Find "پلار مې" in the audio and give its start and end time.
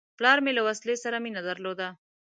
0.17-0.51